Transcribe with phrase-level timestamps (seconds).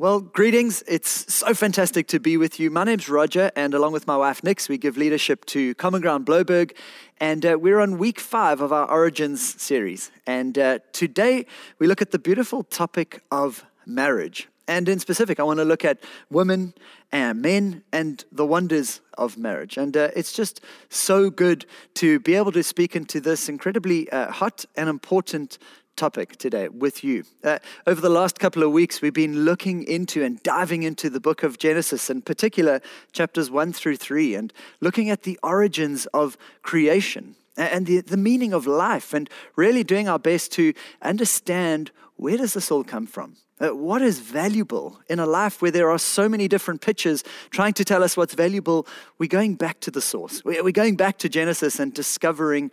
[0.00, 0.82] Well, greetings.
[0.88, 2.70] It's so fantastic to be with you.
[2.70, 6.24] My name's Roger, and along with my wife Nix, we give leadership to Common Ground
[6.24, 6.74] Blouberg,
[7.18, 10.10] and uh, we're on week five of our Origins series.
[10.26, 11.44] And uh, today
[11.78, 14.48] we look at the beautiful topic of marriage.
[14.66, 16.72] And in specific, I want to look at women
[17.12, 19.76] and men and the wonders of marriage.
[19.76, 24.32] And uh, it's just so good to be able to speak into this incredibly uh,
[24.32, 25.58] hot and important
[25.96, 27.24] topic today with you.
[27.44, 31.20] Uh, over the last couple of weeks, we've been looking into and diving into the
[31.20, 32.80] book of Genesis, in particular
[33.12, 38.52] chapters 1 through 3, and looking at the origins of creation and the, the meaning
[38.54, 40.72] of life, and really doing our best to
[41.02, 43.36] understand where does this all come from?
[43.60, 47.74] Uh, what is valuable in a life where there are so many different pictures trying
[47.74, 48.86] to tell us what's valuable?
[49.18, 50.42] We're going back to the source.
[50.44, 52.70] We're going back to Genesis and discovering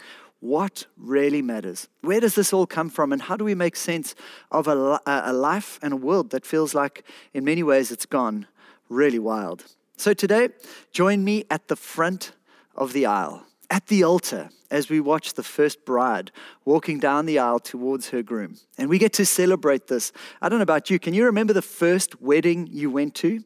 [0.48, 1.88] what really matters.
[2.02, 4.16] Where does this all come from, and how do we make sense
[4.52, 8.48] of a, a life and a world that feels like, in many ways, it's gone
[8.90, 9.66] really wild?
[9.98, 10.50] So, today,
[10.92, 12.32] join me at the front
[12.76, 16.32] of the aisle, at the altar, as we watch the first bride
[16.66, 18.58] walking down the aisle towards her groom.
[18.78, 20.12] And we get to celebrate this.
[20.42, 21.00] I don't know about you.
[21.00, 23.44] Can you remember the first wedding you went to?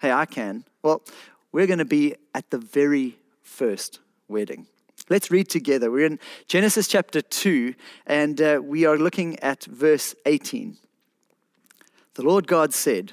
[0.00, 0.64] Hey, I can.
[0.82, 1.02] Well,
[1.52, 4.66] we're going to be at the very first wedding.
[5.10, 5.90] Let's read together.
[5.90, 7.74] We're in Genesis chapter 2,
[8.06, 10.78] and uh, we are looking at verse 18.
[12.14, 13.12] The Lord God said,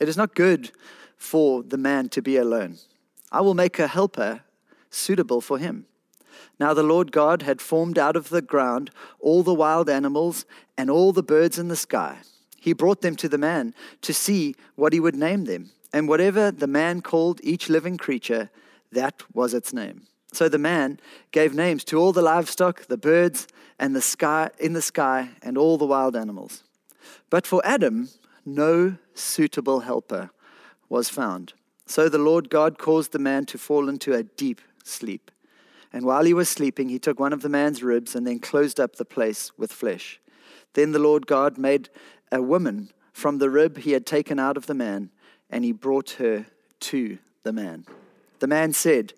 [0.00, 0.70] It is not good
[1.18, 2.78] for the man to be alone.
[3.30, 4.44] I will make a helper
[4.88, 5.84] suitable for him.
[6.58, 10.46] Now the Lord God had formed out of the ground all the wild animals
[10.78, 12.18] and all the birds in the sky.
[12.56, 15.70] He brought them to the man to see what he would name them.
[15.92, 18.48] And whatever the man called each living creature,
[18.90, 20.06] that was its name.
[20.36, 23.48] So the man gave names to all the livestock, the birds,
[23.78, 26.62] and the sky in the sky, and all the wild animals.
[27.30, 28.10] But for Adam,
[28.44, 30.28] no suitable helper
[30.90, 31.54] was found.
[31.86, 35.30] So the Lord God caused the man to fall into a deep sleep.
[35.90, 38.78] And while he was sleeping, he took one of the man's ribs and then closed
[38.78, 40.20] up the place with flesh.
[40.74, 41.88] Then the Lord God made
[42.30, 45.08] a woman from the rib he had taken out of the man,
[45.48, 46.44] and he brought her
[46.80, 47.86] to the man.
[48.38, 49.12] The man said,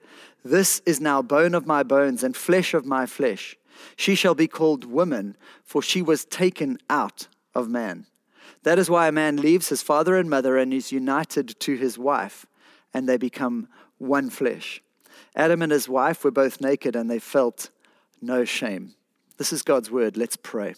[0.44, 3.56] this is now bone of my bones and flesh of my flesh.
[3.96, 8.06] She shall be called woman, for she was taken out of man.
[8.62, 11.98] That is why a man leaves his father and mother and is united to his
[11.98, 12.46] wife,
[12.94, 13.68] and they become
[13.98, 14.82] one flesh.
[15.36, 17.70] Adam and his wife were both naked, and they felt
[18.20, 18.94] no shame.
[19.36, 20.16] This is God's word.
[20.16, 20.74] Let's pray.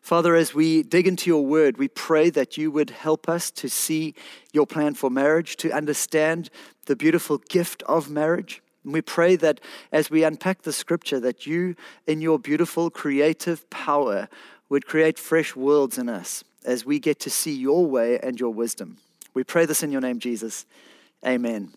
[0.00, 3.68] Father, as we dig into your word, we pray that you would help us to
[3.68, 4.14] see
[4.52, 6.50] your plan for marriage, to understand
[6.86, 8.62] the beautiful gift of marriage.
[8.84, 9.60] And we pray that
[9.92, 11.74] as we unpack the scripture, that you,
[12.06, 14.28] in your beautiful creative power,
[14.68, 18.52] would create fresh worlds in us as we get to see your way and your
[18.52, 18.98] wisdom.
[19.32, 20.66] We pray this in your name, Jesus.
[21.26, 21.72] Amen.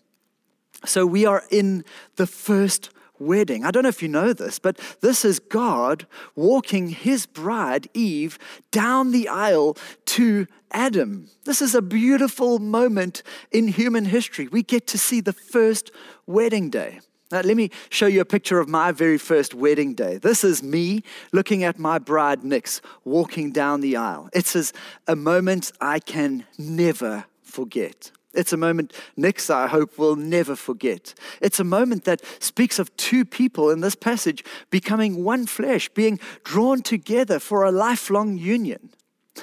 [0.84, 1.84] So we are in
[2.16, 3.64] the first wedding.
[3.64, 8.38] I don't know if you know this, but this is God walking his bride, Eve,
[8.70, 11.28] down the aisle to Adam.
[11.44, 14.48] This is a beautiful moment in human history.
[14.48, 15.90] We get to see the first
[16.26, 17.00] wedding day.
[17.30, 20.16] Now, let me show you a picture of my very first wedding day.
[20.16, 24.30] This is me looking at my bride, Nix, walking down the aisle.
[24.32, 24.72] It's
[25.06, 28.12] a moment I can never forget.
[28.34, 31.14] It's a moment Nix, I hope, will never forget.
[31.40, 36.20] It's a moment that speaks of two people in this passage becoming one flesh, being
[36.44, 38.90] drawn together for a lifelong union.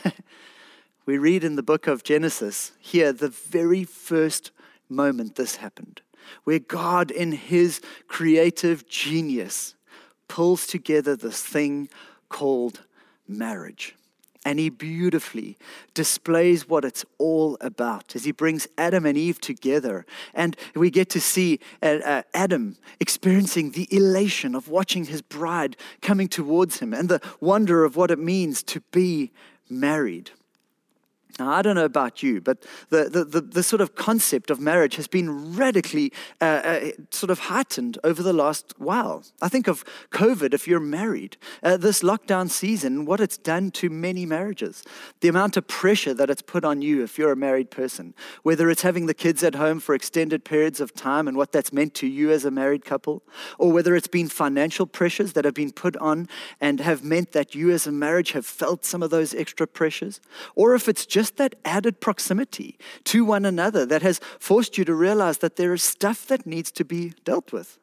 [1.06, 4.52] we read in the book of Genesis here the very first
[4.88, 6.02] moment this happened,
[6.44, 9.76] where God, in his creative genius,
[10.28, 11.90] pulls together this thing
[12.30, 12.82] called
[13.28, 13.96] marriage.
[14.46, 15.58] And he beautifully
[15.94, 20.06] displays what it's all about as he brings Adam and Eve together.
[20.34, 25.76] And we get to see uh, uh, Adam experiencing the elation of watching his bride
[26.02, 29.32] coming towards him and the wonder of what it means to be
[29.70, 30.32] married.
[31.38, 34.62] Now, I don't know about you, but the, the, the, the, sort of concept of
[34.62, 39.22] marriage has been radically uh, uh, sort of heightened over the last while.
[39.42, 43.90] I think of COVID, if you're married, uh, this lockdown season, what it's done to
[43.90, 44.84] many marriages,
[45.20, 48.70] the amount of pressure that it's put on you if you're a married person, whether
[48.70, 51.94] it's having the kids at home for extended periods of time and what that's meant
[51.96, 53.24] to you as a married couple,
[53.60, 56.30] or whether it's been financial pressures that have been put on
[56.62, 60.22] and have meant that you as a marriage have felt some of those extra pressures,
[60.56, 64.86] or if it's just just that added proximity to one another that has forced you
[64.86, 67.80] to realize that there is stuff that needs to be dealt with.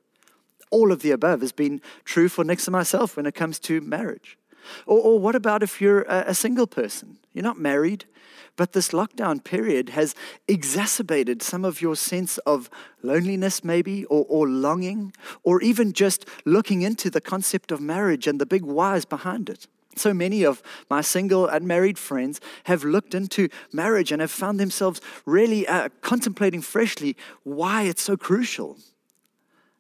[0.71, 3.81] All of the above has been true for Nix and myself when it comes to
[3.81, 4.39] marriage.
[4.87, 7.19] Or, or what about if you're a, a single person?
[7.33, 8.05] You're not married,
[8.55, 10.15] but this lockdown period has
[10.47, 12.71] exacerbated some of your sense of
[13.03, 15.13] loneliness, maybe, or, or longing,
[15.43, 19.67] or even just looking into the concept of marriage and the big whys behind it.
[19.97, 24.59] So many of my single and married friends have looked into marriage and have found
[24.59, 28.79] themselves really uh, contemplating freshly why it's so crucial.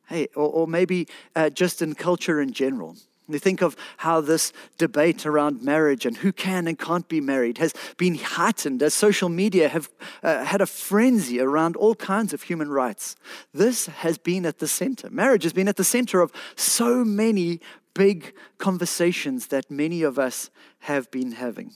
[0.08, 2.96] Hey, or, or maybe uh, just in culture in general.
[3.28, 7.58] We think of how this debate around marriage and who can and can't be married
[7.58, 9.88] has been heightened as social media have
[10.22, 13.16] uh, had a frenzy around all kinds of human rights.
[13.54, 15.08] This has been at the center.
[15.08, 17.60] Marriage has been at the center of so many
[17.94, 20.50] big conversations that many of us
[20.80, 21.72] have been having.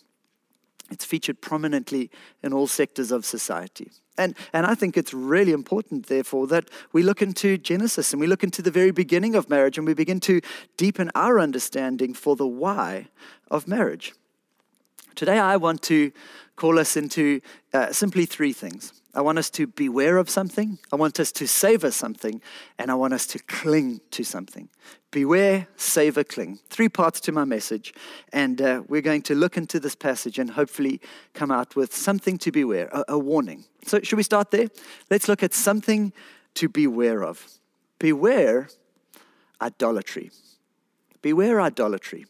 [0.90, 2.10] It's featured prominently
[2.42, 3.90] in all sectors of society.
[4.18, 8.26] And, and I think it's really important, therefore, that we look into Genesis and we
[8.26, 10.40] look into the very beginning of marriage and we begin to
[10.76, 13.08] deepen our understanding for the why
[13.50, 14.14] of marriage.
[15.14, 16.12] Today, I want to
[16.56, 17.40] call us into
[17.74, 18.92] uh, simply three things.
[19.16, 22.42] I want us to beware of something, I want us to savor something,
[22.78, 24.68] and I want us to cling to something.
[25.10, 26.58] Beware, savor, cling.
[26.68, 27.94] Three parts to my message.
[28.34, 31.00] And uh, we're going to look into this passage and hopefully
[31.32, 33.64] come out with something to beware, a, a warning.
[33.86, 34.68] So, should we start there?
[35.10, 36.12] Let's look at something
[36.54, 37.46] to beware of.
[37.98, 38.68] Beware
[39.62, 40.30] idolatry.
[41.22, 42.26] Beware idolatry.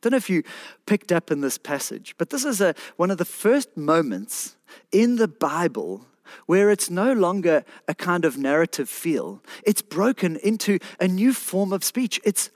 [0.00, 0.42] Don't know if you
[0.86, 4.56] picked up in this passage, but this is a, one of the first moments
[4.92, 6.06] in the Bible
[6.46, 9.42] where it's no longer a kind of narrative feel.
[9.64, 12.20] It's broken into a new form of speech.
[12.24, 12.50] It's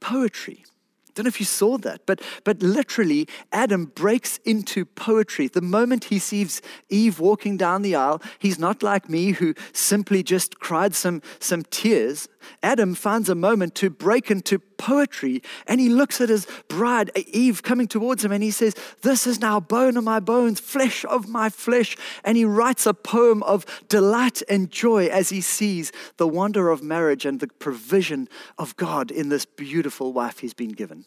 [0.00, 0.64] poetry.
[1.10, 5.48] I Don't know if you saw that, but, but literally, Adam breaks into poetry.
[5.48, 10.22] The moment he sees Eve walking down the aisle, he's not like me who simply
[10.22, 12.28] just cried some, some tears.
[12.62, 17.62] Adam finds a moment to break into poetry and he looks at his bride, Eve,
[17.62, 21.28] coming towards him and he says, This is now bone of my bones, flesh of
[21.28, 21.96] my flesh.
[22.24, 26.82] And he writes a poem of delight and joy as he sees the wonder of
[26.82, 28.28] marriage and the provision
[28.58, 31.04] of God in this beautiful wife he's been given.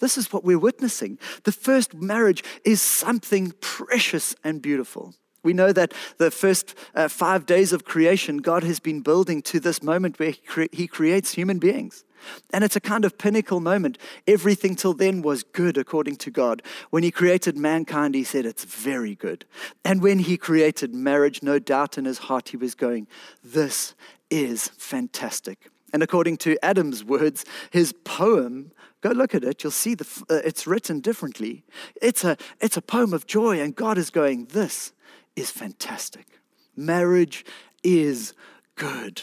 [0.00, 1.18] This is what we're witnessing.
[1.44, 5.14] The first marriage is something precious and beautiful.
[5.42, 9.60] We know that the first uh, five days of creation, God has been building to
[9.60, 12.04] this moment where he, cre- he creates human beings.
[12.52, 13.98] And it's a kind of pinnacle moment.
[14.26, 16.62] Everything till then was good according to God.
[16.90, 19.44] When He created mankind, He said it's very good.
[19.84, 23.06] And when He created marriage, no doubt in His heart, He was going,
[23.42, 23.94] This
[24.30, 25.70] is fantastic.
[25.92, 28.72] And according to Adam's words, his poem
[29.06, 29.62] Go look at it.
[29.62, 31.62] You'll see the, uh, it's written differently.
[32.02, 34.92] It's a, it's a poem of joy, and God is going, This
[35.36, 36.26] is fantastic.
[36.74, 37.44] Marriage
[37.84, 38.34] is
[38.74, 39.22] good.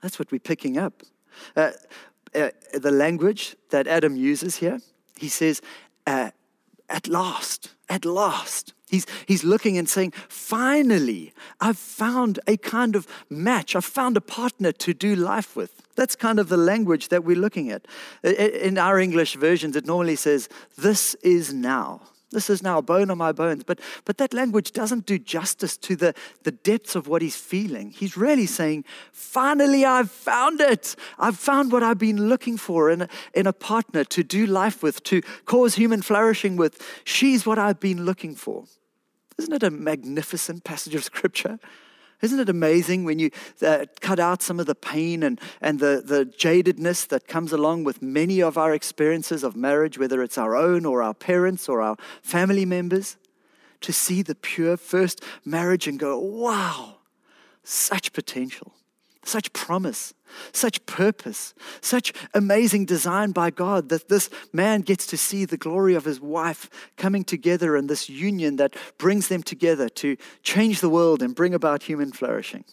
[0.00, 1.02] That's what we're picking up.
[1.54, 1.72] Uh,
[2.34, 4.80] uh, the language that Adam uses here,
[5.16, 5.62] he says,
[6.06, 6.30] uh,
[6.88, 8.72] at last, at last.
[8.88, 13.74] He's, he's looking and saying, finally, I've found a kind of match.
[13.74, 15.82] I've found a partner to do life with.
[15.96, 17.86] That's kind of the language that we're looking at.
[18.22, 22.02] In our English versions, it normally says, This is now.
[22.36, 23.64] This is now bone on my bones.
[23.64, 26.12] But, but that language doesn't do justice to the,
[26.42, 27.92] the depths of what he's feeling.
[27.92, 30.96] He's really saying, Finally, I've found it.
[31.18, 35.02] I've found what I've been looking for in in a partner to do life with,
[35.04, 36.78] to cause human flourishing with.
[37.04, 38.64] She's what I've been looking for.
[39.38, 41.58] Isn't it a magnificent passage of scripture?
[42.22, 43.30] Isn't it amazing when you
[43.62, 47.84] uh, cut out some of the pain and, and the, the jadedness that comes along
[47.84, 51.82] with many of our experiences of marriage, whether it's our own or our parents or
[51.82, 53.16] our family members,
[53.82, 56.96] to see the pure first marriage and go, wow,
[57.62, 58.72] such potential,
[59.26, 60.14] such promise,
[60.52, 65.94] such purpose, such amazing design by God that this man gets to see the glory
[65.94, 70.90] of his wife coming together in this union that brings them together to change the
[70.90, 72.64] world and bring about human flourishing.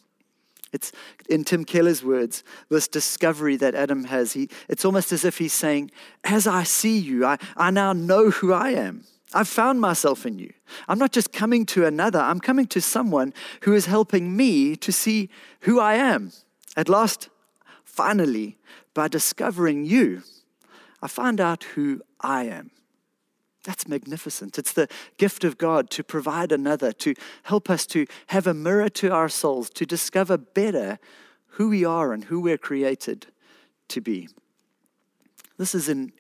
[0.74, 0.92] It's
[1.30, 4.34] in Tim Keller's words, this discovery that Adam has.
[4.34, 5.92] He, it's almost as if he's saying,
[6.24, 9.06] As I see you, I, I now know who I am.
[9.34, 10.54] I've found myself in you.
[10.88, 14.92] I'm not just coming to another, I'm coming to someone who is helping me to
[14.92, 15.30] see
[15.62, 16.32] who I am.
[16.76, 17.30] At last,
[17.84, 18.58] finally,
[18.94, 20.24] by discovering you,
[21.02, 22.72] I find out who I am.
[23.64, 24.58] That's magnificent.
[24.58, 27.14] It's the gift of God to provide another, to
[27.44, 31.00] help us to have a mirror to our souls, to discover better
[31.48, 33.28] who we are and who we're created
[33.90, 34.28] to be.
[35.58, 36.12] This is in,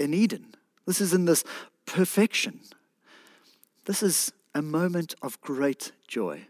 [0.00, 0.54] in Eden.
[0.86, 1.44] This is in this
[1.88, 2.60] perfection.
[3.86, 6.46] This is a moment of great joy.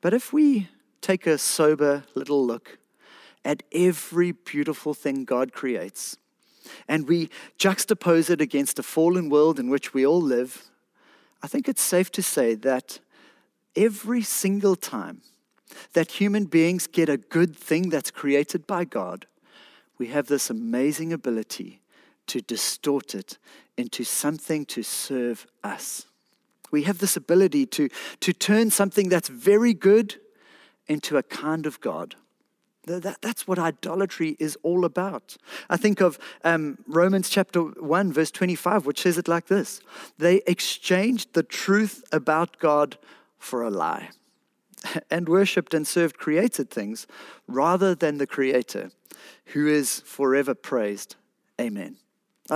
[0.00, 0.68] But if we
[1.00, 2.78] take a sober little look
[3.44, 6.16] at every beautiful thing God creates,
[6.86, 10.70] and we juxtapose it against a fallen world in which we all live,
[11.42, 13.00] I think it's safe to say that
[13.74, 15.22] every single time
[15.94, 19.26] that human beings get a good thing that's created by God,
[19.98, 21.81] we have this amazing ability
[22.32, 23.36] to distort it
[23.76, 26.06] into something to serve us.
[26.70, 30.14] We have this ability to, to turn something that's very good
[30.88, 32.14] into a kind of God.
[32.86, 35.36] That, that's what idolatry is all about.
[35.68, 39.82] I think of um, Romans chapter 1, verse 25, which says it like this
[40.16, 42.96] They exchanged the truth about God
[43.38, 44.08] for a lie
[45.10, 47.06] and worshipped and served created things
[47.46, 48.90] rather than the Creator,
[49.52, 51.16] who is forever praised.
[51.60, 51.98] Amen.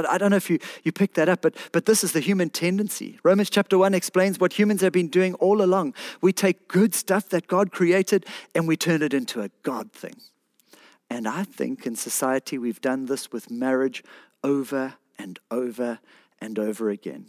[0.04, 2.50] I, don't know if you, you picked that up, but, but this is the human
[2.50, 3.18] tendency.
[3.22, 5.94] Romans chapter 1 explains what humans have been doing all along.
[6.20, 10.16] We take good stuff that God created and we turn it into a God thing.
[11.08, 14.02] And I think in society we've done this with marriage
[14.42, 16.00] over and over
[16.40, 17.26] and over again.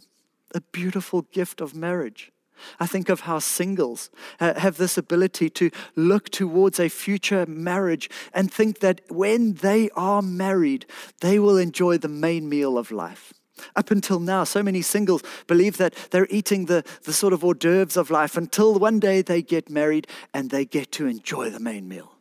[0.54, 2.32] A beautiful gift of marriage.
[2.80, 4.10] I think of how singles
[4.40, 9.90] uh, have this ability to look towards a future marriage and think that when they
[9.90, 10.86] are married,
[11.20, 13.32] they will enjoy the main meal of life.
[13.74, 17.54] Up until now, so many singles believe that they're eating the, the sort of hors
[17.54, 21.60] d'oeuvres of life until one day they get married and they get to enjoy the
[21.60, 22.17] main meal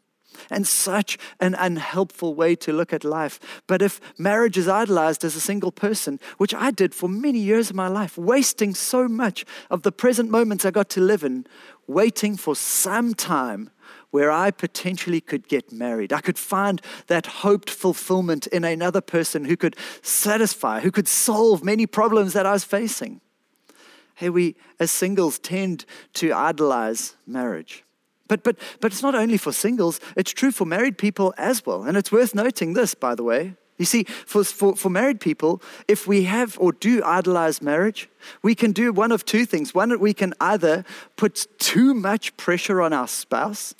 [0.49, 3.39] and such an unhelpful way to look at life.
[3.67, 7.69] But if marriage is idolized as a single person, which I did for many years
[7.69, 11.45] of my life, wasting so much of the present moments I got to live in,
[11.87, 13.69] waiting for some time
[14.11, 16.13] where I potentially could get married.
[16.13, 21.63] I could find that hoped fulfillment in another person who could satisfy, who could solve
[21.63, 23.21] many problems that I was facing.
[24.15, 27.83] Hey, we as singles tend to idolize marriage.
[28.27, 31.83] But, but, but it's not only for singles, it's true for married people as well.
[31.83, 33.55] And it's worth noting this, by the way.
[33.77, 38.09] You see, for, for, for married people, if we have or do idolize marriage,
[38.41, 39.75] we can do one of two things.
[39.75, 40.83] One, we can either
[41.15, 43.75] put too much pressure on our spouse,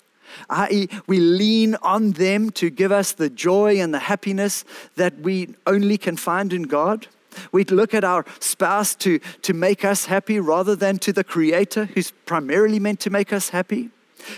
[0.50, 4.64] i.e., we lean on them to give us the joy and the happiness
[4.94, 7.08] that we only can find in God.
[7.50, 11.86] We look at our spouse to, to make us happy rather than to the Creator
[11.86, 13.90] who's primarily meant to make us happy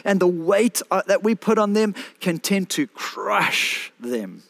[0.04, 4.42] and the weight uh, that we put on them can tend to crush them.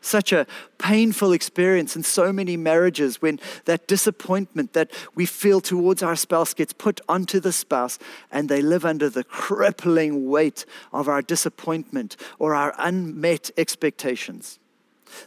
[0.00, 6.02] Such a painful experience in so many marriages when that disappointment that we feel towards
[6.02, 7.98] our spouse gets put onto the spouse
[8.30, 14.58] and they live under the crippling weight of our disappointment or our unmet expectations.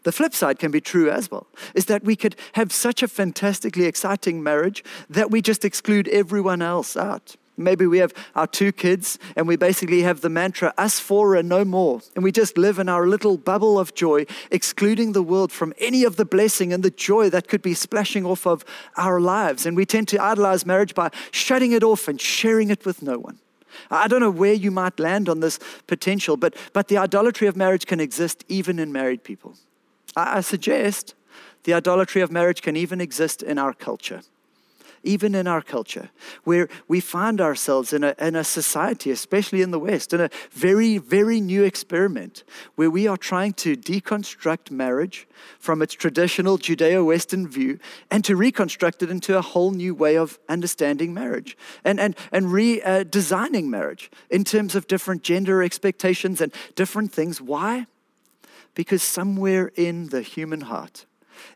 [0.03, 3.07] The flip side can be true as well, is that we could have such a
[3.07, 7.35] fantastically exciting marriage that we just exclude everyone else out.
[7.57, 11.49] Maybe we have our two kids and we basically have the mantra, us four and
[11.49, 12.01] no more.
[12.15, 16.03] And we just live in our little bubble of joy, excluding the world from any
[16.03, 18.63] of the blessing and the joy that could be splashing off of
[18.95, 19.65] our lives.
[19.65, 23.17] And we tend to idolize marriage by shutting it off and sharing it with no
[23.17, 23.39] one.
[23.89, 27.55] I don't know where you might land on this potential, but, but the idolatry of
[27.55, 29.55] marriage can exist even in married people.
[30.15, 31.15] I, I suggest
[31.63, 34.21] the idolatry of marriage can even exist in our culture
[35.03, 36.09] even in our culture,
[36.43, 40.29] where we find ourselves in a, in a society, especially in the West, in a
[40.51, 42.43] very, very new experiment
[42.75, 45.27] where we are trying to deconstruct marriage
[45.59, 50.17] from its traditional Judeo Western view and to reconstruct it into a whole new way
[50.17, 56.41] of understanding marriage and, and, and redesigning uh, marriage in terms of different gender expectations
[56.41, 57.41] and different things.
[57.41, 57.87] Why?
[58.73, 61.05] Because somewhere in the human heart,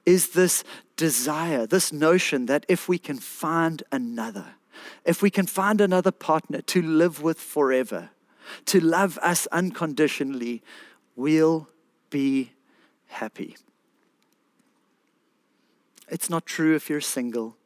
[0.06, 0.64] is this
[1.02, 4.46] desire, this notion that if we can find another,
[5.04, 8.12] if we can find another partner to live with forever,
[8.66, 10.62] to love us unconditionally,
[11.16, 11.68] we'll
[12.12, 12.52] be
[13.08, 13.58] happy.
[16.08, 17.58] It's not true if you're single.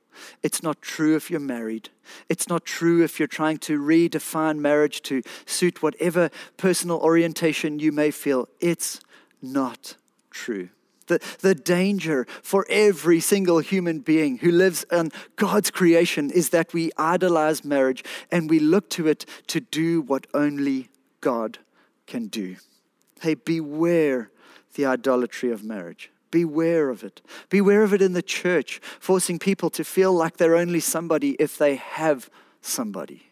[0.41, 1.89] It's not true if you're married.
[2.29, 7.91] It's not true if you're trying to redefine marriage to suit whatever personal orientation you
[7.91, 8.47] may feel.
[8.61, 9.01] It's
[9.41, 9.97] not
[10.31, 10.69] true.
[11.07, 16.73] The, the danger for every single human being who lives in God's creation is that
[16.73, 20.89] we idolize marriage and we look to it to do what only
[21.21, 21.59] God
[22.07, 22.55] can do.
[23.21, 24.31] Hey, beware
[24.73, 26.11] the idolatry of marriage.
[26.31, 27.21] Beware of it.
[27.49, 31.57] Beware of it in the church, forcing people to feel like they're only somebody if
[31.57, 32.29] they have
[32.61, 33.24] somebody.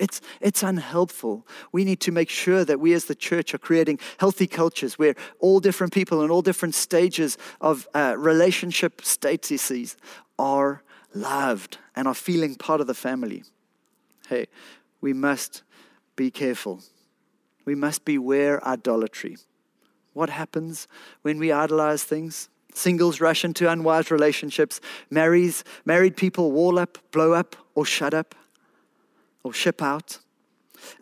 [0.00, 1.46] It's, it's unhelpful.
[1.72, 5.14] We need to make sure that we as the church are creating healthy cultures where
[5.40, 9.96] all different people in all different stages of uh, relationship statuses
[10.38, 10.82] are
[11.14, 13.44] loved and are feeling part of the family.
[14.26, 14.46] Hey,
[15.02, 15.62] we must
[16.16, 16.80] be careful.
[17.66, 19.36] We must beware idolatry.
[20.14, 20.88] What happens
[21.20, 22.48] when we idolize things?
[22.72, 24.80] Singles rush into unwise relationships.
[25.10, 28.34] Marries, married people wall up, blow up, or shut up,
[29.42, 30.18] or ship out.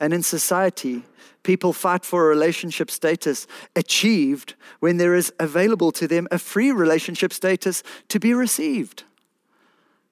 [0.00, 1.02] And in society,
[1.42, 6.72] people fight for a relationship status achieved when there is available to them a free
[6.72, 9.04] relationship status to be received.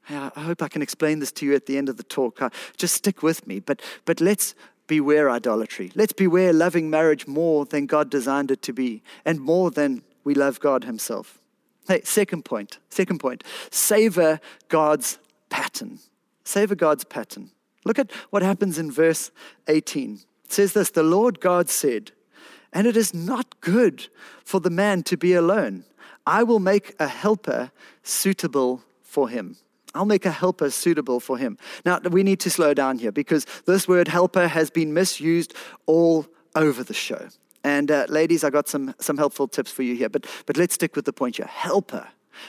[0.09, 2.41] I hope I can explain this to you at the end of the talk.
[2.41, 3.59] Uh, just stick with me.
[3.59, 4.55] But, but let's
[4.87, 5.91] beware idolatry.
[5.97, 10.35] Let's beware loving marriage more than God designed it to be and more than we
[10.35, 11.41] love God Himself.
[11.89, 12.79] Hey, second point.
[12.89, 13.43] Second point.
[13.71, 15.19] Savor God's
[15.51, 15.99] pattern.
[16.45, 17.51] Savor God's pattern.
[17.87, 19.31] Look at what happens in verse
[19.69, 20.19] 18.
[20.45, 22.11] It says this The Lord God said,
[22.73, 24.09] And it is not good
[24.45, 25.85] for the man to be alone.
[26.27, 27.71] I will make a helper
[28.03, 29.57] suitable for him.
[29.95, 31.57] I'll make a helper suitable for him.
[31.85, 35.55] Now, we need to slow down here because this word helper has been misused
[35.87, 36.27] all
[36.57, 37.29] over the show.
[37.63, 40.75] And uh, ladies, I got some, some helpful tips for you here, but, but let's
[40.75, 42.09] stick with the point here helper,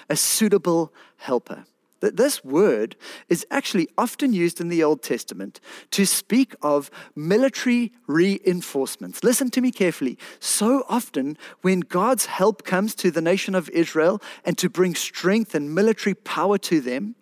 [0.10, 1.65] a suitable helper.
[2.00, 2.96] That this word
[3.27, 5.60] is actually often used in the Old Testament
[5.92, 9.24] to speak of military reinforcements.
[9.24, 10.18] Listen to me carefully.
[10.39, 15.56] So often, when God's help comes to the nation of Israel and to bring strength
[15.56, 17.16] and military power to them,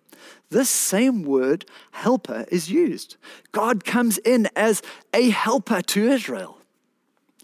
[0.49, 3.17] this same word, helper, is used.
[3.51, 4.81] God comes in as
[5.13, 6.59] a helper to Israel.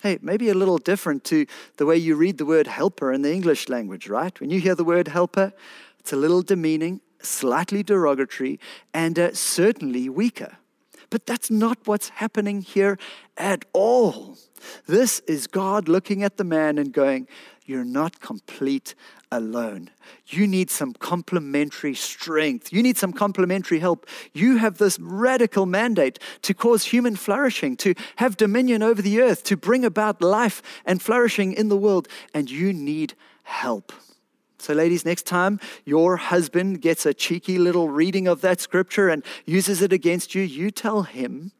[0.02, 1.46] Hey, maybe a little different to
[1.78, 4.40] the way you read the word helper in the English language, right?
[4.40, 5.54] When you hear the word helper,
[6.00, 8.60] it's a little demeaning, slightly derogatory,
[8.94, 10.58] and uh, certainly weaker.
[11.10, 12.98] But that's not what's happening here
[13.38, 14.38] at all.
[14.88, 17.28] This is God looking at the man and going,
[17.66, 18.96] You're not complete
[19.32, 19.90] alone.
[20.28, 22.72] You need some complementary strength.
[22.72, 24.08] You need some complementary help.
[24.34, 29.44] You have this radical mandate to cause human flourishing, to have dominion over the earth,
[29.46, 33.14] to bring about life and flourishing in the world, and you need
[33.44, 33.92] help.
[34.62, 39.24] So, ladies, next time your husband gets a cheeky little reading of that scripture and
[39.46, 41.52] uses it against you, you tell him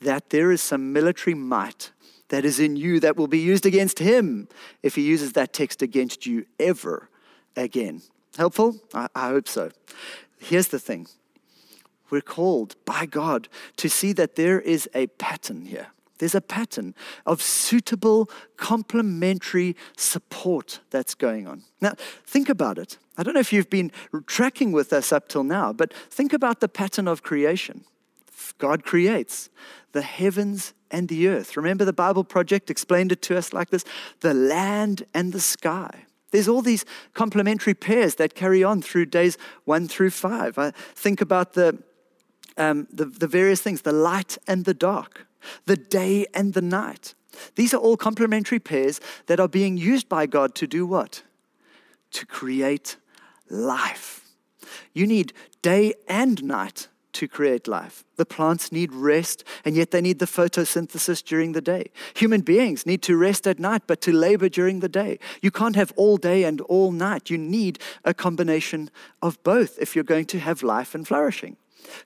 [0.00, 1.92] that there is some military might
[2.30, 4.48] that is in you that will be used against him
[4.82, 7.08] if he uses that text against you ever
[7.56, 8.02] again.
[8.36, 8.76] Helpful?
[8.92, 9.70] I, I hope so.
[10.38, 11.06] Here's the thing
[12.10, 15.88] we're called by God to see that there is a pattern here.
[16.18, 21.62] There's a pattern of suitable complementary support that's going on.
[21.80, 22.98] Now, think about it.
[23.16, 23.92] I don't know if you've been
[24.26, 27.84] tracking with us up till now, but think about the pattern of creation.
[28.58, 29.50] God creates
[29.92, 31.56] the heavens and the earth.
[31.56, 33.84] Remember, the Bible Project explained it to us like this
[34.20, 36.04] the land and the sky.
[36.30, 40.58] There's all these complementary pairs that carry on through days one through five.
[40.58, 41.78] I think about the,
[42.56, 45.26] um, the, the various things the light and the dark,
[45.66, 47.14] the day and the night.
[47.54, 51.22] These are all complementary pairs that are being used by God to do what?
[52.12, 52.96] To create
[53.48, 54.24] life.
[54.92, 58.04] You need day and night to create life.
[58.16, 61.90] The plants need rest, and yet they need the photosynthesis during the day.
[62.14, 65.18] Human beings need to rest at night, but to labor during the day.
[65.42, 67.28] You can't have all day and all night.
[67.28, 71.56] You need a combination of both if you're going to have life and flourishing.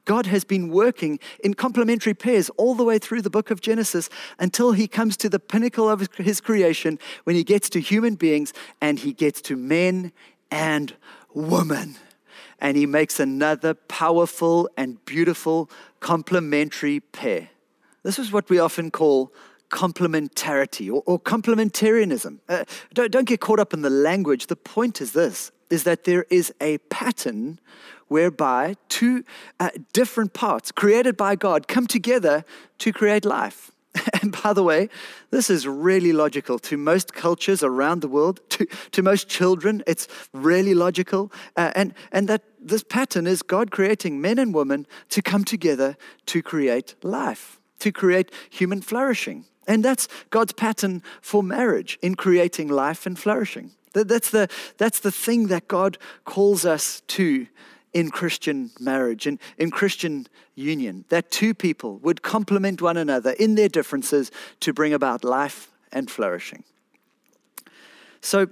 [0.04, 4.08] God has been working in complementary pairs all the way through the book of Genesis
[4.38, 8.52] until he comes to the pinnacle of his creation when he gets to human beings
[8.80, 10.12] and he gets to men
[10.50, 10.94] and
[11.34, 11.96] women
[12.60, 15.68] and he makes another powerful and beautiful
[16.00, 17.50] complementary pair.
[18.04, 19.32] This is what we often call
[19.70, 22.38] complementarity or, or complementarianism.
[22.48, 24.46] Uh, don't, don't get caught up in the language.
[24.46, 27.58] The point is this is that there is a pattern
[28.12, 29.24] whereby two
[29.58, 32.44] uh, different parts created by God come together
[32.78, 33.72] to create life.
[34.22, 34.88] And by the way,
[35.30, 40.08] this is really logical to most cultures around the world, to, to most children, it's
[40.32, 41.32] really logical.
[41.56, 45.96] Uh, and, and that this pattern is God creating men and women to come together
[46.26, 49.44] to create life, to create human flourishing.
[49.66, 53.72] And that's God's pattern for marriage in creating life and flourishing.
[53.92, 54.48] That, That's the,
[54.78, 57.46] that's the thing that God calls us to
[57.92, 63.32] in Christian marriage and in, in Christian union, that two people would complement one another
[63.32, 66.64] in their differences to bring about life and flourishing.
[68.20, 68.48] So,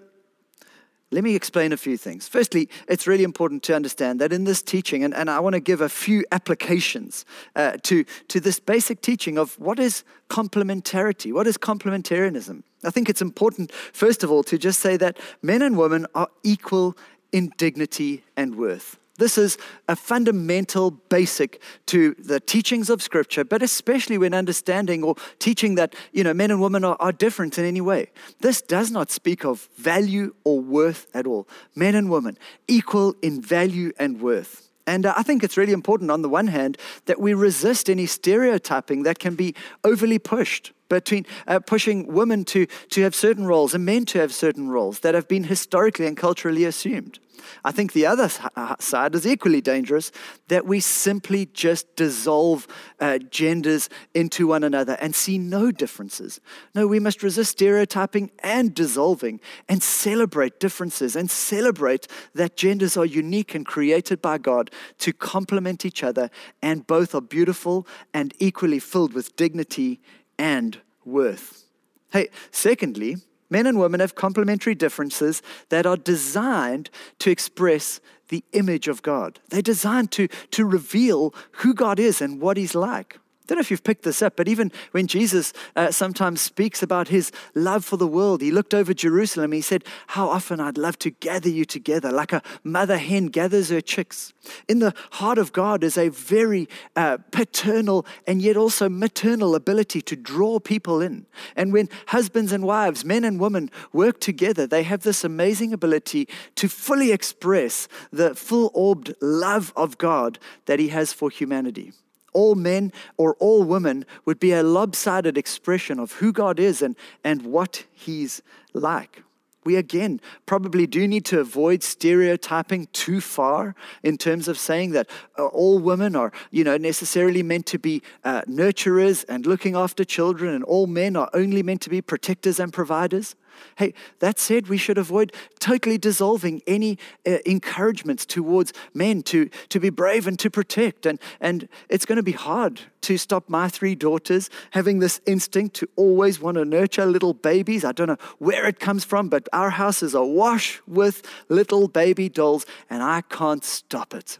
[1.13, 2.29] let me explain a few things.
[2.29, 5.61] Firstly, it's really important to understand that in this teaching, and, and I want to
[5.61, 7.25] give a few applications
[7.57, 12.63] uh, to, to this basic teaching of what is complementarity, what is complementarianism.
[12.85, 16.29] I think it's important, first of all, to just say that men and women are
[16.45, 16.97] equal
[17.33, 19.00] in dignity and worth.
[19.21, 25.15] This is a fundamental basic to the teachings of Scripture, but especially when understanding or
[25.39, 28.13] teaching that you know men and women are, are different in any way.
[28.41, 31.47] This does not speak of value or worth at all.
[31.75, 34.71] Men and women equal in value and worth.
[34.87, 38.07] And uh, I think it's really important, on the one hand, that we resist any
[38.07, 39.55] stereotyping that can be
[39.85, 44.35] overly pushed between uh, pushing women to, to have certain roles and men to have
[44.35, 47.19] certain roles that have been historically and culturally assumed.
[47.65, 50.13] I think the other uh, side is equally dangerous
[50.49, 52.67] that we simply just dissolve
[52.99, 56.41] uh, genders into one another and see no differences.
[56.75, 63.07] No, we must resist stereotyping and dissolving and celebrate differences and celebrate that genders are
[63.07, 66.31] unique and created by God to complement each other
[66.63, 70.01] and both are beautiful and equally filled with dignity
[70.41, 71.65] and worth.
[72.11, 73.17] Hey, secondly,
[73.53, 79.41] Men and women have complementary differences that are designed to express the image of God.
[79.49, 83.19] They're designed to, to reveal who God is and what He's like
[83.51, 87.09] don't know if you've picked this up, but even when Jesus uh, sometimes speaks about
[87.09, 89.51] his love for the world, he looked over Jerusalem.
[89.51, 93.71] He said, How often I'd love to gather you together, like a mother hen gathers
[93.71, 94.33] her chicks.
[94.69, 100.01] In the heart of God is a very uh, paternal and yet also maternal ability
[100.03, 101.27] to draw people in.
[101.57, 106.29] And when husbands and wives, men and women, work together, they have this amazing ability
[106.55, 111.93] to fully express the full orbed love of God that he has for humanity
[112.33, 116.97] all men or all women would be a lopsided expression of who God is and,
[117.25, 119.23] and what He's like.
[119.63, 125.09] We again probably do need to avoid stereotyping too far in terms of saying that
[125.39, 130.03] uh, all women are, you know, necessarily meant to be uh, nurturers and looking after
[130.03, 133.35] children, and all men are only meant to be protectors and providers.
[133.77, 139.81] Hey, that said, we should avoid totally dissolving any uh, encouragements towards men to, to
[139.81, 141.07] be brave and to protect.
[141.07, 145.75] And, and it's going to be hard to stop my three daughters having this instinct
[145.77, 147.85] to always want to nurture little babies.
[147.85, 152.29] I don't know where it comes from, but our house is awash with little baby
[152.29, 154.39] dolls, and I can't stop it.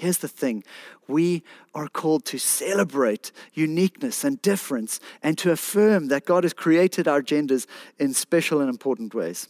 [0.00, 0.64] Here's the thing
[1.08, 1.42] we
[1.74, 7.20] are called to celebrate uniqueness and difference and to affirm that God has created our
[7.20, 7.66] genders
[7.98, 9.48] in special and important ways.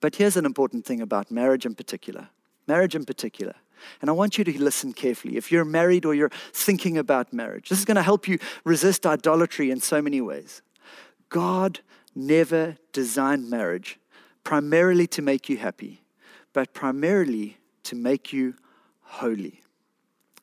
[0.00, 2.28] But here's an important thing about marriage in particular
[2.66, 3.54] marriage in particular.
[4.00, 5.36] And I want you to listen carefully.
[5.36, 9.04] If you're married or you're thinking about marriage, this is going to help you resist
[9.04, 10.62] idolatry in so many ways.
[11.28, 11.80] God
[12.14, 13.98] never designed marriage
[14.42, 16.00] primarily to make you happy,
[16.54, 18.54] but primarily to make you
[19.20, 19.60] holy.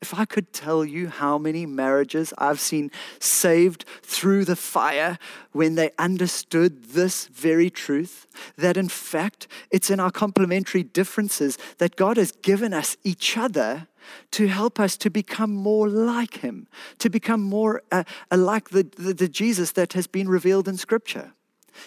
[0.01, 5.19] If I could tell you how many marriages I've seen saved through the fire
[5.51, 8.25] when they understood this very truth,
[8.57, 13.87] that in fact it's in our complementary differences that God has given us each other
[14.31, 18.83] to help us to become more like Him, to become more uh, uh like the,
[18.97, 21.33] the, the Jesus that has been revealed in Scripture.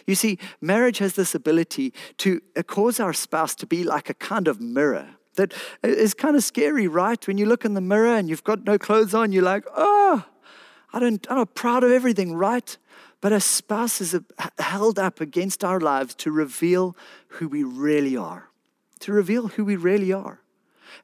[0.07, 4.15] You see, marriage has this ability to uh, cause our spouse to be like a
[4.15, 7.27] kind of mirror that is kind of scary, right?
[7.27, 10.25] When you look in the mirror and you've got no clothes on, you're like, oh,
[10.93, 12.77] I don't, I'm not proud of everything, right?
[13.21, 14.19] But a spouse is
[14.59, 16.97] held up against our lives to reveal
[17.29, 18.51] who we really are,
[19.01, 20.41] to reveal who we really are.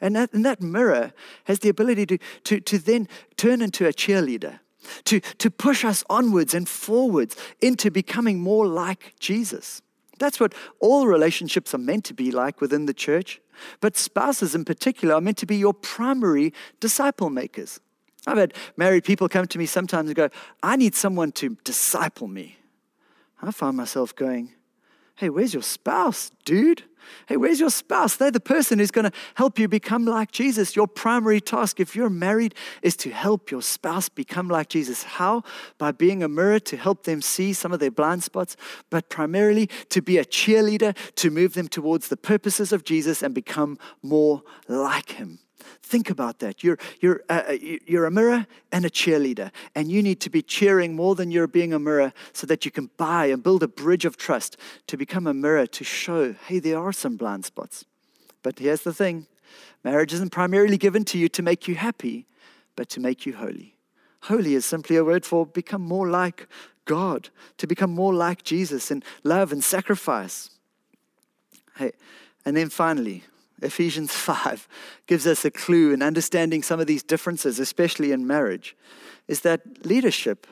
[0.01, 1.13] And that, and that mirror
[1.45, 4.61] has the ability to, to, to then turn into a cheerleader,
[5.05, 9.83] to, to push us onwards and forwards into becoming more like Jesus.
[10.21, 13.41] That's what all relationships are meant to be like within the church.
[13.81, 17.81] But spouses in particular are meant to be your primary disciple makers.
[18.27, 20.29] I've had married people come to me sometimes and go,
[20.63, 22.59] I need someone to disciple me.
[23.43, 24.53] I find myself going,
[25.21, 26.85] Hey, where's your spouse, dude?
[27.27, 28.17] Hey, where's your spouse?
[28.17, 30.75] They're the person who's going to help you become like Jesus.
[30.75, 35.03] Your primary task, if you're married, is to help your spouse become like Jesus.
[35.03, 35.43] How?
[35.77, 38.57] By being a mirror to help them see some of their blind spots,
[38.89, 43.35] but primarily to be a cheerleader to move them towards the purposes of Jesus and
[43.35, 45.39] become more like Him.
[45.83, 46.63] Think about that.
[46.63, 50.43] You're, you're, uh, uh you're a mirror and a cheerleader, and you need to be
[50.43, 53.69] cheering more than you're being a mirror so that you can buy and build a
[53.69, 57.85] bridge of trust to become a mirror to show, hey, there are some blind spots.
[58.43, 59.27] But here's the thing
[59.85, 62.27] marriage isn't primarily given to you to make you happy,
[62.77, 63.77] but to make you holy.
[64.23, 66.47] Holy is simply a word for become more like
[66.85, 70.51] God, to become more like Jesus in love and sacrifice.
[71.77, 71.93] Hey,
[72.45, 73.25] and then finally,
[73.63, 74.69] Ephesians 5
[75.07, 78.77] gives us a clue in understanding some of these differences, especially in marriage,
[79.29, 80.47] is that leadership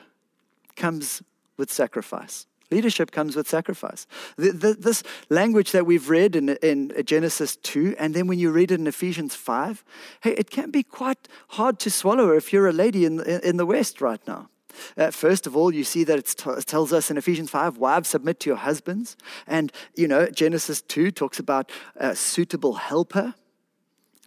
[0.75, 1.21] comes
[1.57, 2.45] with sacrifice.
[2.71, 4.05] Leadership comes with sacrifice.
[4.37, 8.51] The, the, this language that we've read in, in Genesis 2, and then when you
[8.51, 9.83] read it in Ephesians 5,
[10.21, 13.57] hey, it can be quite hard to swallow if you're a lady in, in, in
[13.57, 14.49] the West right now.
[14.97, 18.09] Uh, first of all, you see that it t- tells us in Ephesians 5, wives,
[18.09, 19.17] submit to your husbands.
[19.47, 23.33] And, you know, Genesis 2 talks about a suitable helper.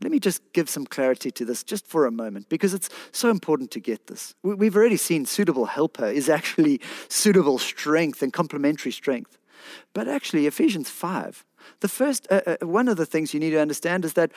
[0.02, 3.31] Let me just give some clarity to this just for a moment because it's so
[3.31, 4.35] important to get this.
[4.42, 9.38] We've already seen suitable helper is actually suitable strength and complementary strength.
[9.92, 11.44] But actually, Ephesians 5,
[11.81, 14.33] the first, uh, uh, one of the things you need to understand is that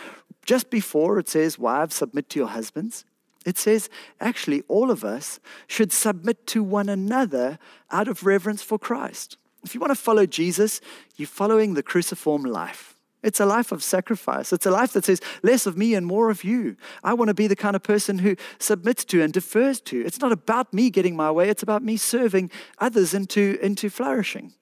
[0.46, 3.06] just before it says, Wives, submit to your husbands,
[3.46, 7.60] it says, actually, all of us should submit to one another
[7.92, 9.38] out of reverence for Christ.
[9.64, 10.82] If you want to follow Jesus,
[11.16, 12.96] you're following the cruciform life.
[13.24, 14.54] It's a life of sacrifice.
[14.54, 16.76] It's a life that says, less of me and more of you.
[17.04, 20.06] I want to be the kind of person who submits to and defers to.
[20.06, 24.54] It's not about me getting my way, it's about me serving others into, into flourishing.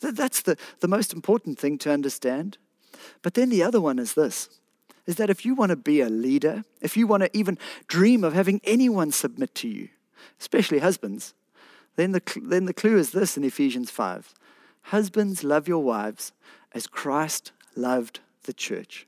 [0.00, 2.58] That's the, the most important thing to understand.
[3.22, 4.48] But then the other one is this
[5.06, 8.24] is that if you want to be a leader, if you want to even dream
[8.24, 9.88] of having anyone submit to you,
[10.40, 11.34] especially husbands,
[11.96, 14.34] then the, then the clue is this in Ephesians 5
[14.88, 16.32] Husbands, love your wives
[16.72, 19.06] as Christ loved the church.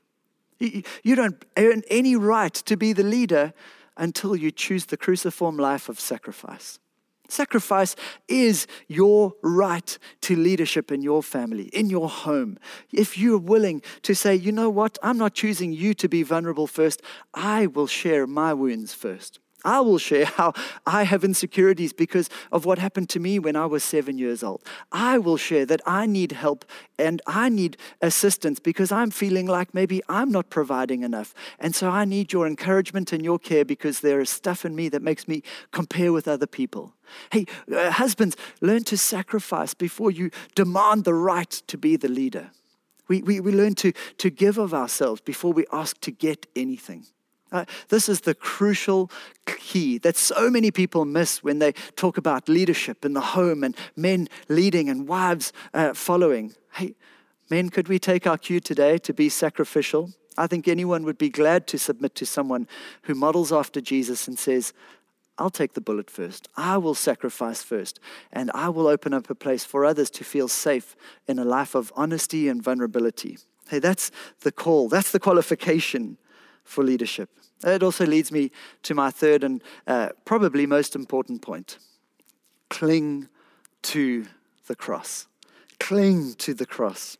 [0.59, 3.53] You don't earn any right to be the leader
[3.95, 6.79] until you choose the cruciform life of sacrifice.
[7.27, 7.95] Sacrifice
[8.27, 12.57] is your right to leadership in your family, in your home.
[12.91, 16.67] If you're willing to say, you know what, I'm not choosing you to be vulnerable
[16.67, 17.01] first,
[17.33, 19.39] I will share my wounds first.
[19.67, 20.53] I will share how
[20.85, 24.63] I have insecurities because of what happened to me when I was seven years old.
[24.93, 26.63] I will share that I need help
[26.97, 31.33] and I need assistance because I'm feeling like maybe I'm not providing enough.
[31.59, 34.87] And so I need your encouragement and your care because there is stuff in me
[34.87, 36.93] that makes me compare with other people.
[37.33, 42.51] Hey, uh, husbands, learn to sacrifice before you demand the right to be the leader.
[43.09, 47.05] We, we, we learn to, to give of ourselves before we ask to get anything.
[47.51, 49.09] Uh, this is the crucial
[49.45, 53.75] key that so many people miss when they talk about leadership in the home and
[53.95, 56.53] men leading and wives uh, following.
[56.73, 56.95] Hey,
[57.49, 60.11] men, could we take our cue today to be sacrificial?
[60.37, 62.67] I think anyone would be glad to submit to someone
[63.03, 64.73] who models after Jesus and says,
[65.39, 66.47] I'll take the bullet first.
[66.57, 67.99] I will sacrifice first.
[68.33, 70.95] And I will open up a place for others to feel safe
[71.27, 73.37] in a life of honesty and vulnerability.
[73.69, 74.89] Hey, that's the call.
[74.89, 76.17] That's the qualification
[76.67, 77.29] for leadership.
[77.65, 78.51] It also leads me
[78.83, 81.79] to my third and uh, probably most important point
[82.69, 83.29] cling
[83.81, 84.25] to
[84.67, 85.27] the cross.
[85.79, 87.17] Cling to the cross.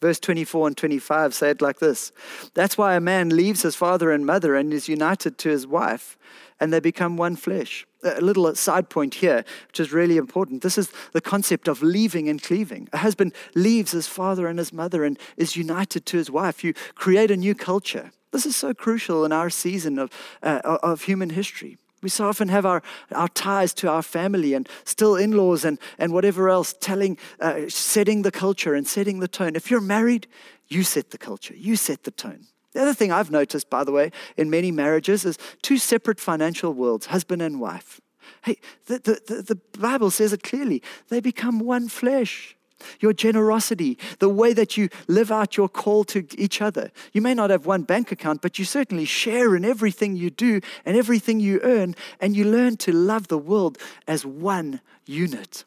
[0.00, 2.12] Verse 24 and 25 say it like this
[2.52, 6.18] That's why a man leaves his father and mother and is united to his wife,
[6.60, 7.86] and they become one flesh.
[8.02, 10.62] A little side point here, which is really important.
[10.62, 12.86] This is the concept of leaving and cleaving.
[12.92, 16.62] A husband leaves his father and his mother and is united to his wife.
[16.62, 18.10] You create a new culture.
[18.34, 20.10] This is so crucial in our season of,
[20.42, 21.78] uh, of human history.
[22.02, 25.78] We so often have our, our ties to our family and still in laws and,
[25.98, 29.54] and whatever else, telling, uh, setting the culture and setting the tone.
[29.54, 30.26] If you're married,
[30.66, 32.48] you set the culture, you set the tone.
[32.72, 36.72] The other thing I've noticed, by the way, in many marriages is two separate financial
[36.72, 38.00] worlds, husband and wife.
[38.42, 42.56] Hey, the, the, the, the Bible says it clearly they become one flesh
[43.00, 46.90] your generosity, the way that you live out your call to each other.
[47.12, 50.60] You may not have one bank account, but you certainly share in everything you do
[50.84, 55.64] and everything you earn, and you learn to love the world as one unit.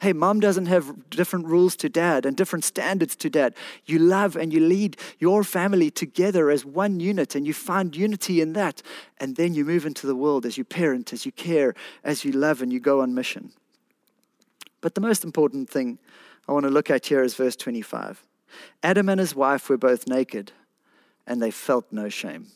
[0.00, 3.54] Hey, mom doesn't have different rules to dad and different standards to dad.
[3.84, 8.40] You love and you lead your family together as one unit, and you find unity
[8.40, 8.80] in that.
[9.18, 12.32] And then you move into the world as you parent, as you care, as you
[12.32, 13.52] love, and you go on mission.
[14.80, 15.98] But the most important thing
[16.50, 18.24] I want to look at here is verse 25.
[18.82, 20.50] Adam and his wife were both naked,
[21.24, 22.48] and they felt no shame.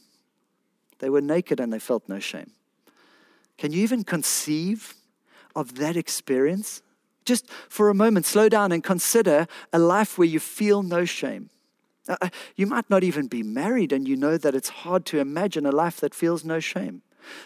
[0.98, 2.50] They were naked and they felt no shame.
[3.56, 4.94] Can you even conceive
[5.54, 6.82] of that experience?
[7.24, 11.50] Just for a moment, slow down and consider a life where you feel no shame.
[12.08, 15.20] Uh, uh, you might not even be married, and you know that it's hard to
[15.20, 17.02] imagine a life that feels no shame.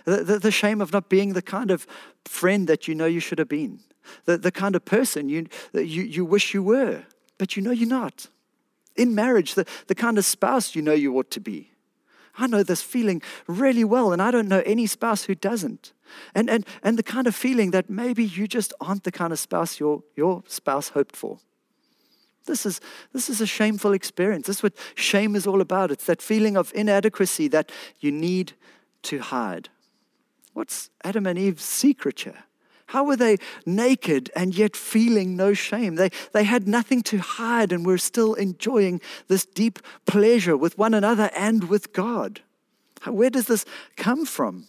[0.06, 1.86] The, the, the shame of not being the kind of
[2.24, 3.80] friend that you know you should have been
[4.24, 7.04] the, the kind of person you, you, you wish you were,
[7.38, 8.26] but you know you're not.
[8.96, 11.72] In marriage, the, the kind of spouse you know you ought to be.
[12.36, 15.92] I know this feeling really well, and I don't know any spouse who doesn't.
[16.34, 19.38] And, and, and the kind of feeling that maybe you just aren't the kind of
[19.38, 21.38] spouse your, your spouse hoped for.
[22.46, 22.80] This is,
[23.12, 24.46] this is a shameful experience.
[24.46, 25.90] This is what shame is all about.
[25.90, 28.54] It's that feeling of inadequacy that you need
[29.02, 29.68] to hide.
[30.54, 32.44] What's Adam and Eve's secret here?
[32.88, 35.96] How were they naked and yet feeling no shame?
[35.96, 40.94] They, they had nothing to hide and were still enjoying this deep pleasure with one
[40.94, 42.40] another and with God.
[43.06, 44.68] Where does this come from?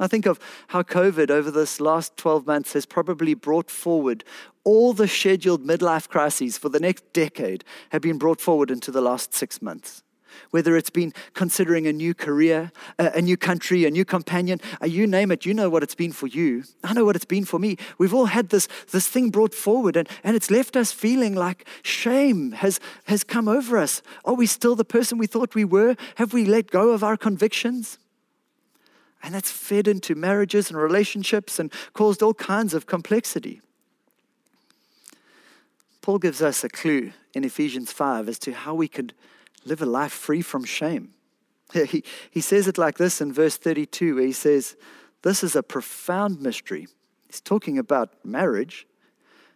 [0.00, 4.24] I think of how COVID over this last 12 months has probably brought forward
[4.64, 9.02] all the scheduled midlife crises for the next decade have been brought forward into the
[9.02, 10.02] last six months
[10.50, 15.06] whether it's been considering a new career, a, new country, a new companion, uh, you
[15.06, 16.64] name it, you know what it's been for you.
[16.84, 17.76] I know what it's been for me.
[17.98, 21.66] We've all had this, this thing brought forward, and, and it's left us feeling like
[21.82, 24.02] shame has, has come over us.
[24.24, 25.96] Are we still the person we thought we were?
[26.16, 27.98] Have we let go of our convictions?
[29.22, 33.60] And that's fed into marriages and relationships and caused all kinds of complexity.
[36.02, 39.12] Paul gives us a clue in Ephesians 5 as to how we could
[39.64, 41.14] live a life free from shame.
[41.72, 44.76] He, he says it like this in verse 32, where he says,
[45.22, 46.88] This is a profound mystery.
[47.26, 48.86] He's talking about marriage,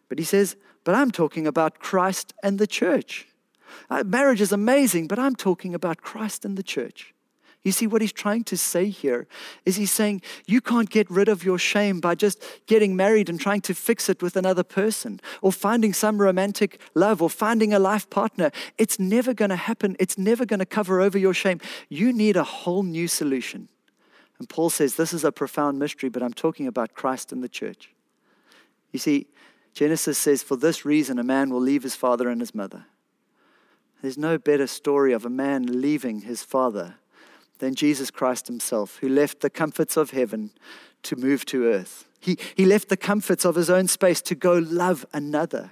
[0.09, 3.29] but he says, But I'm talking about Christ and the church.
[3.89, 7.15] Uh, marriage is amazing, but I'm talking about Christ and the church.
[7.65, 9.29] You see, what he's trying to say here
[9.65, 13.41] is he's saying you can't get rid of your shame by just getting married and
[13.41, 17.79] trying to fix it with another person or finding some romantic love or finding a
[17.79, 18.51] life partner.
[18.79, 19.97] It's never going to happen.
[20.01, 21.61] It's never going to cover over your shame.
[21.89, 23.69] You need a whole new solution.
[24.41, 27.49] And Paul says this is a profound mystery, but I'm talking about Christ and the
[27.49, 27.91] church.
[28.91, 29.29] You see,
[29.73, 32.87] Genesis says, For this reason, a man will leave his father and his mother.
[34.01, 36.97] There's no better story of a man leaving his father
[37.63, 40.51] than Jesus Christ himself, who left the comforts of heaven
[41.05, 42.09] to move to earth.
[42.19, 45.71] He, he left the comforts of his own space to go love another.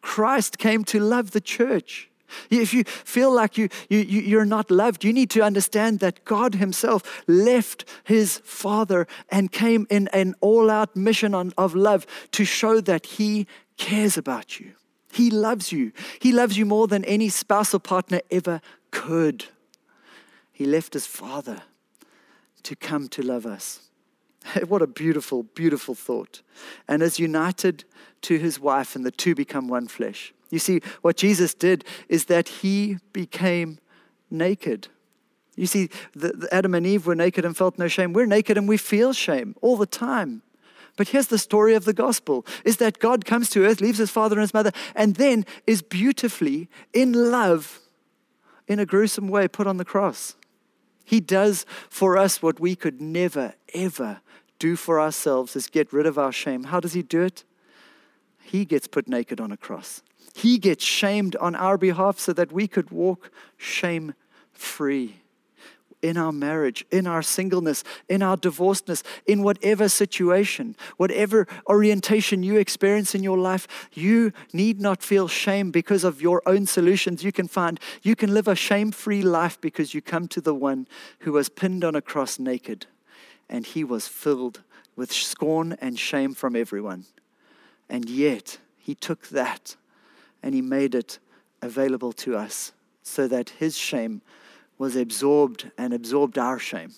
[0.00, 2.08] Christ came to love the church.
[2.48, 6.54] If you feel like you, you, you're not loved, you need to understand that God
[6.54, 12.46] Himself left His Father and came in an all out mission on, of love to
[12.46, 13.46] show that He
[13.76, 14.72] cares about you.
[15.12, 15.92] He loves you.
[16.18, 19.44] He loves you more than any spouse or partner ever could.
[20.56, 21.64] He left his Father
[22.62, 23.80] to come to love us.
[24.66, 26.40] What a beautiful, beautiful thought.
[26.88, 27.84] And is united
[28.22, 30.32] to his wife, and the two become one flesh.
[30.48, 33.80] You see, what Jesus did is that he became
[34.30, 34.88] naked.
[35.56, 38.14] You see, the, the Adam and Eve were naked and felt no shame.
[38.14, 40.40] We're naked and we feel shame all the time.
[40.96, 44.10] But here's the story of the gospel is that God comes to earth, leaves his
[44.10, 47.80] father and his mother, and then is beautifully in love
[48.66, 50.34] in a gruesome way put on the cross.
[51.06, 54.20] He does for us what we could never, ever
[54.58, 56.64] do for ourselves is get rid of our shame.
[56.64, 57.44] How does he do it?
[58.42, 60.02] He gets put naked on a cross.
[60.34, 64.14] He gets shamed on our behalf so that we could walk shame
[64.52, 65.20] free
[66.02, 72.56] in our marriage, in our singleness, in our divorcedness, in whatever situation, whatever orientation you
[72.56, 77.32] experience in your life, you need not feel shame because of your own solutions you
[77.32, 77.80] can find.
[78.02, 80.86] You can live a shame free life because you come to the one
[81.20, 82.86] who was pinned on a cross naked
[83.48, 84.62] and he was filled
[84.96, 87.04] with scorn and shame from everyone.
[87.88, 89.76] And yet, he took that
[90.42, 91.18] and he made it
[91.62, 94.22] available to us so that his shame
[94.78, 96.92] was absorbed and absorbed our shame.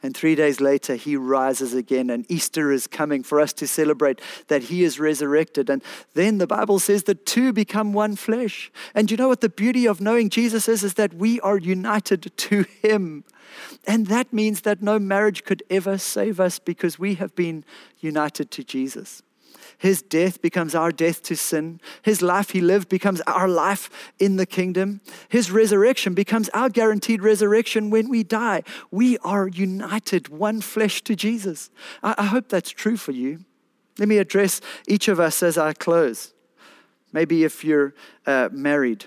[0.00, 4.20] And three days later, he rises again, and Easter is coming for us to celebrate
[4.46, 5.68] that he is resurrected.
[5.68, 5.82] And
[6.14, 8.70] then the Bible says that two become one flesh.
[8.94, 10.84] And you know what the beauty of knowing Jesus is?
[10.84, 13.24] Is that we are united to him.
[13.88, 17.64] And that means that no marriage could ever save us because we have been
[17.98, 19.22] united to Jesus.
[19.78, 21.80] His death becomes our death to sin.
[22.02, 23.88] His life he lived becomes our life
[24.18, 25.00] in the kingdom.
[25.28, 28.64] His resurrection becomes our guaranteed resurrection when we die.
[28.90, 31.70] We are united, one flesh to Jesus.
[32.02, 33.44] I, I hope that's true for you.
[33.98, 36.34] Let me address each of us as I close.
[37.12, 37.94] Maybe if you're
[38.26, 39.06] uh, married,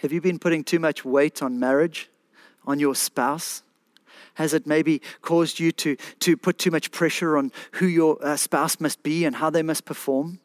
[0.00, 2.10] have you been putting too much weight on marriage,
[2.66, 3.62] on your spouse?
[4.34, 8.36] Has it maybe caused you to, to put too much pressure on who your uh,
[8.36, 10.40] spouse must be and how they must perform?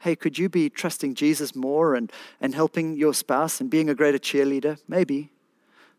[0.00, 3.94] Hey, could you be trusting Jesus more and, and helping your spouse and being a
[3.94, 4.78] greater cheerleader?
[4.88, 5.30] Maybe.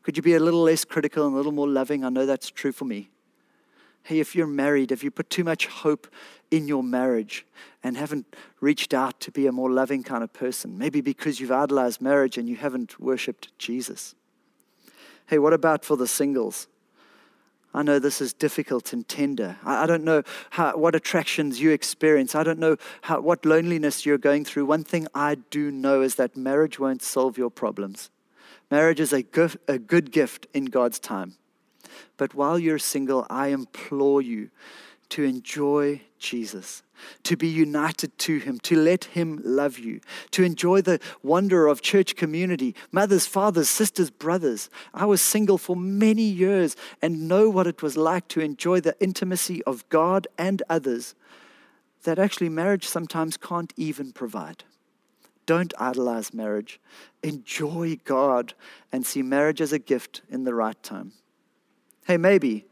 [0.03, 2.05] Could you be a little less critical and a little more loving?
[2.05, 3.09] I know that's true for me.
[4.03, 6.07] Hey, if you're married, if you put too much hope
[6.49, 7.45] in your marriage
[7.83, 11.51] and haven't reached out to be a more loving kind of person, maybe because you've
[11.51, 14.15] idolized marriage and you haven't worshiped Jesus.
[15.25, 16.67] Hey, what about for the singles?
[17.73, 19.57] I know this is difficult and tender.
[19.63, 22.33] I, don't know how, what attractions you experience.
[22.33, 24.65] I don't know how, what loneliness you're going through.
[24.65, 28.09] One thing I do know is that marriage won't solve your problems.
[28.71, 29.23] Marriage is a,
[29.67, 31.35] a good gift in God's time.
[32.17, 34.49] But while you're single, I implore you
[35.09, 36.83] to enjoy Jesus,
[37.23, 40.01] to be united to Him, to let Him love you,
[40.31, 44.69] to enjoy the wonder of church community, mothers, fathers, sisters, brothers.
[44.93, 48.95] I was single for many years and know what it was like to enjoy the
[48.99, 51.15] intimacy of God and others
[52.03, 54.63] that actually marriage sometimes can't even provide.
[55.45, 56.79] Don't idolize marriage.
[57.23, 58.53] Enjoy God
[58.91, 61.13] and see marriage as a gift in the right time.
[62.05, 62.65] Hey, maybe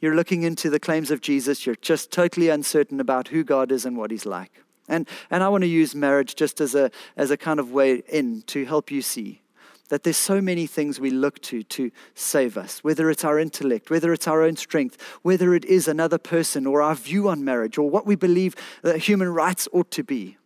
[0.00, 3.84] you're looking into the claims of Jesus, you're just totally uncertain about who God is
[3.84, 4.52] and what He's like.
[4.88, 8.02] And, and I want to use marriage just as a, as a kind of way
[8.08, 9.42] in to help you see
[9.88, 13.90] that there's so many things we look to to save us, whether it's our intellect,
[13.90, 17.78] whether it's our own strength, whether it is another person or our view on marriage
[17.78, 20.36] or what we believe that human rights ought to be.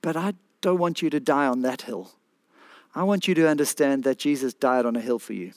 [0.00, 2.12] But I don't want you to die on that hill.
[2.94, 5.52] I want you to understand that Jesus died on a hill for you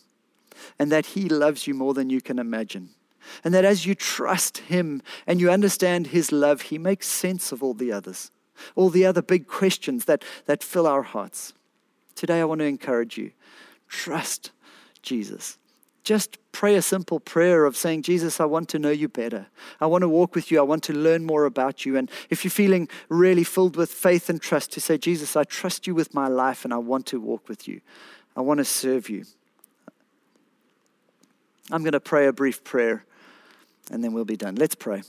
[0.79, 2.89] and that He loves you more than you can imagine.
[3.43, 7.63] And that as you trust Him and you understand His love, He makes sense of
[7.63, 8.31] all the others,
[8.75, 11.53] all the other big questions that, that fill our hearts.
[12.15, 13.31] Today, I want to encourage you
[13.87, 14.51] trust
[15.01, 15.57] Jesus.
[16.03, 19.47] Just pray a simple prayer of saying, Jesus, I want to know you better.
[19.81, 20.59] I want to walk with you.
[20.59, 21.97] I want to learn more about you.
[21.97, 25.87] And if you're feeling really filled with faith and trust, to say, Jesus, I trust
[25.87, 27.81] you with my life and I want to walk with you.
[28.35, 29.25] I want to serve you.
[31.71, 33.05] I'm going to pray a brief prayer
[33.91, 34.55] and then we'll be done.
[34.55, 35.03] Let's pray.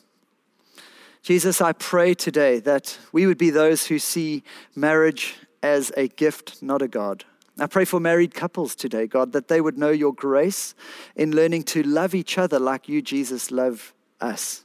[1.22, 4.44] Jesus, I pray today that we would be those who see
[4.74, 7.24] marriage as a gift, not a God.
[7.58, 10.74] I pray for married couples today, God, that they would know your grace
[11.16, 14.64] in learning to love each other like you, Jesus, love us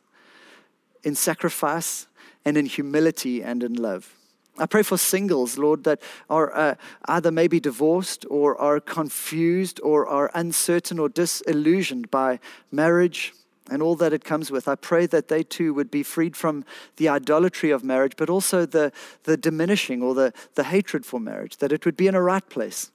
[1.04, 2.08] in sacrifice
[2.46, 4.14] and in humility and in love.
[4.62, 10.08] I pray for singles, Lord, that are uh, either maybe divorced or are confused or
[10.08, 12.40] are uncertain or disillusioned by
[12.72, 13.34] marriage
[13.72, 14.68] and all that it comes with.
[14.68, 16.64] I pray that they too would be freed from
[16.98, 18.92] the idolatry of marriage, but also the,
[19.24, 22.48] the diminishing or the, the hatred for marriage, that it would be in a right
[22.48, 22.92] place,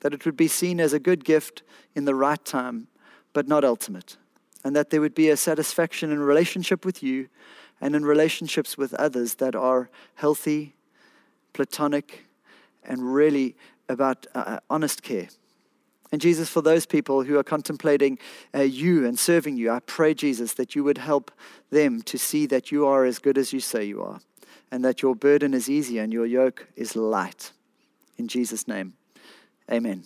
[0.00, 1.62] that it would be seen as a good gift
[1.94, 2.88] in the right time,
[3.32, 4.16] but not ultimate,
[4.64, 7.28] and that there would be a satisfaction in relationship with you
[7.80, 10.73] and in relationships with others that are healthy
[11.54, 12.26] platonic,
[12.82, 13.56] and really
[13.88, 15.28] about uh, uh, honest care.
[16.12, 18.18] And Jesus, for those people who are contemplating
[18.54, 21.32] uh, you and serving you, I pray, Jesus, that you would help
[21.70, 24.20] them to see that you are as good as you say you are,
[24.70, 27.52] and that your burden is easy and your yoke is light.
[28.16, 28.94] In Jesus' name,
[29.68, 30.04] amen.